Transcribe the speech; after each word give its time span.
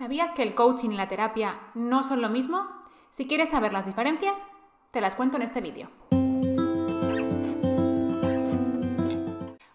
¿Sabías 0.00 0.32
que 0.32 0.42
el 0.42 0.54
coaching 0.54 0.92
y 0.92 0.96
la 0.96 1.08
terapia 1.08 1.60
no 1.74 2.02
son 2.02 2.22
lo 2.22 2.30
mismo? 2.30 2.66
Si 3.10 3.26
quieres 3.26 3.50
saber 3.50 3.74
las 3.74 3.84
diferencias, 3.84 4.46
te 4.92 5.02
las 5.02 5.14
cuento 5.14 5.36
en 5.36 5.42
este 5.42 5.60
vídeo. 5.60 5.90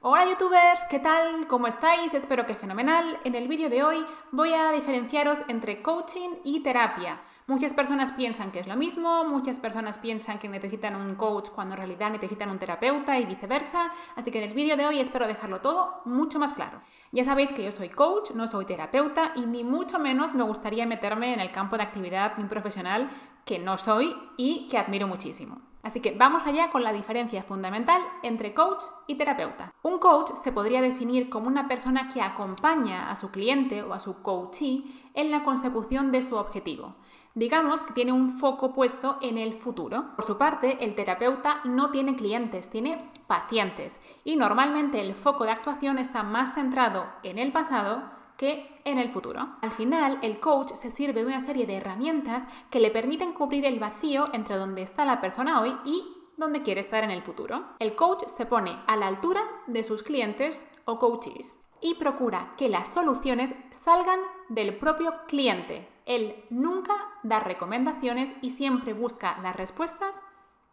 Hola 0.00 0.24
youtubers, 0.24 0.80
¿qué 0.88 0.98
tal? 0.98 1.46
¿Cómo 1.46 1.66
estáis? 1.66 2.14
Espero 2.14 2.46
que 2.46 2.54
fenomenal. 2.54 3.20
En 3.24 3.34
el 3.34 3.48
vídeo 3.48 3.68
de 3.68 3.82
hoy 3.82 4.06
voy 4.32 4.54
a 4.54 4.72
diferenciaros 4.72 5.42
entre 5.48 5.82
coaching 5.82 6.30
y 6.42 6.62
terapia. 6.62 7.20
Muchas 7.46 7.74
personas 7.74 8.10
piensan 8.12 8.52
que 8.52 8.60
es 8.60 8.66
lo 8.66 8.74
mismo, 8.74 9.22
muchas 9.26 9.58
personas 9.58 9.98
piensan 9.98 10.38
que 10.38 10.48
necesitan 10.48 10.96
un 10.96 11.14
coach 11.14 11.50
cuando 11.50 11.74
en 11.74 11.78
realidad 11.78 12.10
necesitan 12.10 12.48
un 12.48 12.58
terapeuta 12.58 13.18
y 13.18 13.26
viceversa, 13.26 13.92
así 14.16 14.30
que 14.30 14.42
en 14.42 14.48
el 14.48 14.54
vídeo 14.54 14.78
de 14.78 14.86
hoy 14.86 14.98
espero 14.98 15.26
dejarlo 15.26 15.60
todo 15.60 16.00
mucho 16.06 16.38
más 16.38 16.54
claro. 16.54 16.80
Ya 17.12 17.22
sabéis 17.22 17.52
que 17.52 17.62
yo 17.62 17.70
soy 17.70 17.90
coach, 17.90 18.30
no 18.30 18.46
soy 18.46 18.64
terapeuta 18.64 19.32
y 19.36 19.42
ni 19.42 19.62
mucho 19.62 19.98
menos 19.98 20.32
me 20.32 20.42
gustaría 20.42 20.86
meterme 20.86 21.34
en 21.34 21.40
el 21.40 21.52
campo 21.52 21.76
de 21.76 21.82
actividad 21.82 22.34
de 22.34 22.42
un 22.42 22.48
profesional 22.48 23.10
que 23.44 23.58
no 23.58 23.76
soy 23.76 24.16
y 24.38 24.66
que 24.68 24.78
admiro 24.78 25.06
muchísimo. 25.06 25.60
Así 25.82 26.00
que 26.00 26.12
vamos 26.12 26.44
allá 26.46 26.70
con 26.70 26.82
la 26.82 26.94
diferencia 26.94 27.42
fundamental 27.42 28.00
entre 28.22 28.54
coach 28.54 28.84
y 29.06 29.16
terapeuta. 29.16 29.70
Un 29.82 29.98
coach 29.98 30.30
se 30.42 30.50
podría 30.50 30.80
definir 30.80 31.28
como 31.28 31.48
una 31.48 31.68
persona 31.68 32.08
que 32.08 32.22
acompaña 32.22 33.10
a 33.10 33.16
su 33.16 33.30
cliente 33.30 33.82
o 33.82 33.92
a 33.92 34.00
su 34.00 34.22
coachee 34.22 35.10
en 35.12 35.30
la 35.30 35.44
consecución 35.44 36.10
de 36.10 36.22
su 36.22 36.36
objetivo. 36.36 36.94
Digamos 37.36 37.82
que 37.82 37.92
tiene 37.92 38.12
un 38.12 38.30
foco 38.30 38.72
puesto 38.72 39.18
en 39.20 39.38
el 39.38 39.54
futuro. 39.54 40.14
Por 40.14 40.24
su 40.24 40.38
parte, 40.38 40.84
el 40.84 40.94
terapeuta 40.94 41.62
no 41.64 41.90
tiene 41.90 42.14
clientes, 42.14 42.70
tiene 42.70 42.96
pacientes 43.26 43.98
y 44.22 44.36
normalmente 44.36 45.00
el 45.00 45.14
foco 45.14 45.42
de 45.42 45.50
actuación 45.50 45.98
está 45.98 46.22
más 46.22 46.54
centrado 46.54 47.06
en 47.24 47.40
el 47.40 47.50
pasado 47.50 48.04
que 48.36 48.80
en 48.84 48.98
el 48.98 49.10
futuro. 49.10 49.56
Al 49.62 49.72
final, 49.72 50.20
el 50.22 50.38
coach 50.38 50.74
se 50.74 50.90
sirve 50.90 51.22
de 51.22 51.26
una 51.26 51.40
serie 51.40 51.66
de 51.66 51.74
herramientas 51.74 52.44
que 52.70 52.78
le 52.78 52.92
permiten 52.92 53.32
cubrir 53.32 53.66
el 53.66 53.80
vacío 53.80 54.24
entre 54.32 54.56
donde 54.56 54.82
está 54.82 55.04
la 55.04 55.20
persona 55.20 55.60
hoy 55.60 55.74
y 55.84 56.04
donde 56.36 56.62
quiere 56.62 56.82
estar 56.82 57.02
en 57.02 57.10
el 57.10 57.22
futuro. 57.22 57.64
El 57.80 57.96
coach 57.96 58.26
se 58.26 58.46
pone 58.46 58.78
a 58.86 58.94
la 58.94 59.08
altura 59.08 59.40
de 59.66 59.82
sus 59.82 60.04
clientes 60.04 60.62
o 60.84 61.00
coaches 61.00 61.56
y 61.84 61.96
procura 61.96 62.54
que 62.56 62.70
las 62.70 62.88
soluciones 62.88 63.54
salgan 63.70 64.18
del 64.48 64.74
propio 64.78 65.12
cliente. 65.28 65.86
Él 66.06 66.42
nunca 66.48 66.94
da 67.22 67.40
recomendaciones 67.40 68.32
y 68.40 68.50
siempre 68.50 68.94
busca 68.94 69.38
las 69.42 69.54
respuestas 69.54 70.18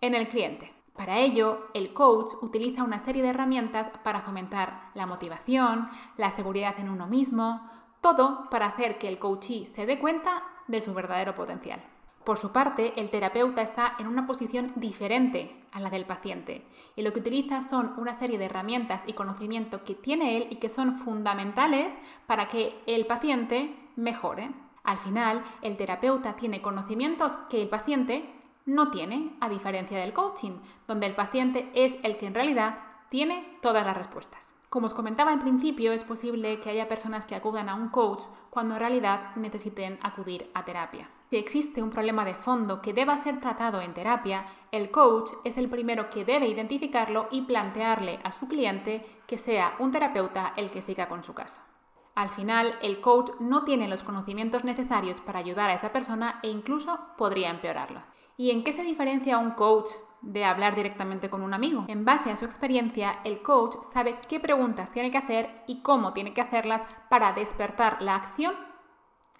en 0.00 0.16
el 0.16 0.26
cliente. 0.26 0.74
Para 0.96 1.20
ello, 1.20 1.68
el 1.74 1.92
coach 1.92 2.32
utiliza 2.42 2.82
una 2.82 2.98
serie 2.98 3.22
de 3.22 3.28
herramientas 3.28 3.88
para 4.02 4.22
fomentar 4.22 4.90
la 4.94 5.06
motivación, 5.06 5.88
la 6.16 6.32
seguridad 6.32 6.74
en 6.80 6.88
uno 6.88 7.06
mismo, 7.06 7.70
todo 8.00 8.50
para 8.50 8.66
hacer 8.66 8.98
que 8.98 9.06
el 9.06 9.20
coachee 9.20 9.64
se 9.64 9.86
dé 9.86 10.00
cuenta 10.00 10.42
de 10.66 10.80
su 10.80 10.92
verdadero 10.92 11.36
potencial. 11.36 11.84
Por 12.26 12.38
su 12.38 12.50
parte, 12.50 12.92
el 12.96 13.08
terapeuta 13.08 13.62
está 13.62 13.94
en 14.00 14.08
una 14.08 14.26
posición 14.26 14.72
diferente 14.74 15.54
a 15.70 15.78
la 15.78 15.90
del 15.90 16.06
paciente 16.06 16.64
y 16.96 17.02
lo 17.02 17.12
que 17.12 17.20
utiliza 17.20 17.62
son 17.62 17.94
una 17.98 18.14
serie 18.14 18.36
de 18.36 18.46
herramientas 18.46 19.04
y 19.06 19.12
conocimiento 19.12 19.84
que 19.84 19.94
tiene 19.94 20.36
él 20.36 20.48
y 20.50 20.56
que 20.56 20.68
son 20.68 20.96
fundamentales 20.96 21.96
para 22.26 22.48
que 22.48 22.74
el 22.86 23.06
paciente 23.06 23.76
mejore. 23.94 24.50
Al 24.82 24.98
final, 24.98 25.44
el 25.62 25.76
terapeuta 25.76 26.34
tiene 26.34 26.60
conocimientos 26.60 27.30
que 27.48 27.62
el 27.62 27.68
paciente 27.68 28.28
no 28.64 28.90
tiene, 28.90 29.36
a 29.38 29.48
diferencia 29.48 30.00
del 30.00 30.12
coaching, 30.12 30.58
donde 30.88 31.06
el 31.06 31.14
paciente 31.14 31.70
es 31.74 31.96
el 32.02 32.16
que 32.16 32.26
en 32.26 32.34
realidad 32.34 32.80
tiene 33.08 33.52
todas 33.62 33.86
las 33.86 33.96
respuestas. 33.96 34.55
Como 34.76 34.88
os 34.88 34.92
comentaba 34.92 35.32
al 35.32 35.38
principio, 35.38 35.92
es 35.92 36.04
posible 36.04 36.60
que 36.60 36.68
haya 36.68 36.86
personas 36.86 37.24
que 37.24 37.34
acudan 37.34 37.70
a 37.70 37.74
un 37.74 37.88
coach 37.88 38.24
cuando 38.50 38.74
en 38.74 38.80
realidad 38.80 39.34
necesiten 39.36 39.98
acudir 40.02 40.50
a 40.52 40.66
terapia. 40.66 41.08
Si 41.30 41.38
existe 41.38 41.82
un 41.82 41.88
problema 41.88 42.26
de 42.26 42.34
fondo 42.34 42.82
que 42.82 42.92
deba 42.92 43.16
ser 43.16 43.40
tratado 43.40 43.80
en 43.80 43.94
terapia, 43.94 44.44
el 44.72 44.90
coach 44.90 45.30
es 45.44 45.56
el 45.56 45.70
primero 45.70 46.10
que 46.10 46.26
debe 46.26 46.46
identificarlo 46.46 47.28
y 47.30 47.40
plantearle 47.40 48.20
a 48.22 48.32
su 48.32 48.48
cliente 48.48 49.06
que 49.26 49.38
sea 49.38 49.76
un 49.78 49.92
terapeuta 49.92 50.52
el 50.58 50.70
que 50.70 50.82
siga 50.82 51.08
con 51.08 51.22
su 51.22 51.32
caso. 51.32 51.62
Al 52.14 52.28
final, 52.28 52.78
el 52.82 53.00
coach 53.00 53.30
no 53.40 53.64
tiene 53.64 53.88
los 53.88 54.02
conocimientos 54.02 54.62
necesarios 54.64 55.22
para 55.22 55.38
ayudar 55.38 55.70
a 55.70 55.74
esa 55.74 55.90
persona 55.90 56.38
e 56.42 56.50
incluso 56.50 56.98
podría 57.16 57.48
empeorarlo. 57.48 58.02
¿Y 58.36 58.50
en 58.50 58.62
qué 58.62 58.74
se 58.74 58.82
diferencia 58.82 59.38
un 59.38 59.52
coach 59.52 59.88
de 60.26 60.44
hablar 60.44 60.74
directamente 60.74 61.30
con 61.30 61.42
un 61.42 61.54
amigo? 61.54 61.84
En 61.88 62.04
base 62.04 62.30
a 62.30 62.36
su 62.36 62.44
experiencia, 62.44 63.20
el 63.24 63.42
coach 63.42 63.76
sabe 63.92 64.16
qué 64.28 64.40
preguntas 64.40 64.92
tiene 64.92 65.10
que 65.10 65.18
hacer 65.18 65.62
y 65.66 65.82
cómo 65.82 66.12
tiene 66.12 66.34
que 66.34 66.40
hacerlas 66.40 66.82
para 67.08 67.32
despertar 67.32 68.02
la 68.02 68.16
acción 68.16 68.54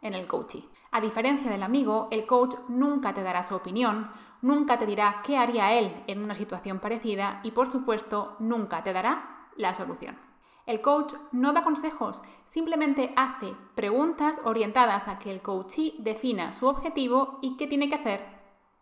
en 0.01 0.15
el 0.15 0.27
coachee. 0.27 0.69
A 0.93 1.01
diferencia 1.01 1.51
del 1.51 1.63
amigo, 1.63 2.09
el 2.13 2.27
coach 2.27 2.55
nunca 2.69 3.13
te 3.13 3.23
dará 3.23 3.43
su 3.43 3.55
opinión, 3.55 4.11
nunca 4.43 4.79
te 4.79 4.87
dirá 4.87 5.21
qué 5.25 5.37
haría 5.37 5.73
él 5.73 6.05
en 6.07 6.23
una 6.23 6.35
situación 6.35 6.79
parecida 6.79 7.41
y 7.43 7.51
por 7.51 7.67
supuesto 7.67 8.37
nunca 8.39 8.83
te 8.83 8.93
dará 8.93 9.49
la 9.57 9.75
solución. 9.75 10.17
El 10.67 10.81
coach 10.81 11.15
no 11.33 11.53
da 11.53 11.63
consejos, 11.63 12.23
simplemente 12.45 13.13
hace 13.17 13.55
preguntas 13.75 14.41
orientadas 14.45 15.07
a 15.07 15.19
que 15.19 15.31
el 15.31 15.41
coachee 15.41 15.95
defina 15.99 16.53
su 16.53 16.67
objetivo 16.67 17.39
y 17.41 17.57
qué 17.57 17.67
tiene 17.67 17.89
que 17.89 17.95
hacer 17.97 18.25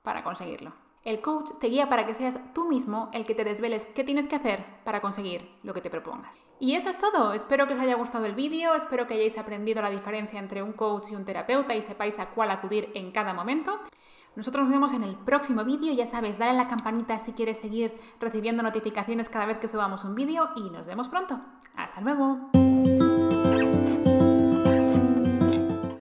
para 0.03 0.23
conseguirlo. 0.23 0.84
El 1.05 1.21
coach 1.21 1.51
te 1.61 1.67
guía 1.67 1.91
para 1.91 2.07
que 2.07 2.15
seas 2.15 2.41
tú 2.55 2.67
mismo 2.67 3.11
el 3.13 3.27
que 3.27 3.35
te 3.35 3.45
desveles 3.45 3.85
qué 3.95 4.05
tienes 4.05 4.27
que 4.27 4.37
hacer 4.37 4.65
para 4.85 5.03
conseguir 5.03 5.51
lo 5.63 5.75
que 5.75 5.83
te 5.83 5.91
propongas. 5.91 6.39
Y 6.59 6.75
eso 6.77 6.89
es 6.89 6.99
todo. 6.99 7.35
Espero 7.35 7.67
que 7.67 7.75
os 7.75 7.81
haya 7.81 7.95
gustado 7.95 8.25
el 8.25 8.35
vídeo, 8.35 8.75
espero 8.75 9.07
que 9.07 9.13
hayáis 9.13 9.37
aprendido 9.37 9.83
la 9.83 9.91
diferencia 9.91 10.39
entre 10.39 10.63
un 10.63 10.73
coach 10.73 11.13
y 11.13 11.15
un 11.15 11.27
terapeuta 11.27 11.75
y 11.75 11.83
sepáis 11.83 12.19
a 12.19 12.31
cuál 12.31 12.51
acudir 12.51 12.91
en 12.95 13.13
cada 13.13 13.35
momento. 13.35 13.81
Nosotros 14.35 14.65
nos 14.65 14.73
vemos 14.73 14.95
en 14.95 15.05
el 15.05 15.17
próximo 15.17 15.63
vídeo, 15.63 15.93
ya 15.93 16.07
sabes, 16.07 16.39
dale 16.39 16.53
a 16.53 16.63
la 16.63 16.69
campanita 16.69 17.19
si 17.19 17.33
quieres 17.33 17.59
seguir 17.59 17.93
recibiendo 18.19 18.63
notificaciones 18.63 19.29
cada 19.29 19.45
vez 19.45 19.59
que 19.59 19.69
subamos 19.69 20.05
un 20.05 20.15
vídeo 20.15 20.49
y 20.57 20.71
nos 20.71 20.87
vemos 20.87 21.09
pronto. 21.09 21.39
Hasta 21.77 22.01
luego. 22.01 22.51